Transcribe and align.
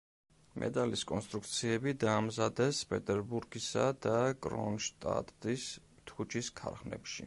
მეტალის 0.61 1.03
კონსტრუქციები 1.11 1.93
დაამზადეს 2.05 2.81
პეტერბურგისა 2.93 3.87
და 4.09 4.17
კრონშტადტის 4.47 5.71
თუჯის 6.13 6.55
ქარხნებში. 6.63 7.19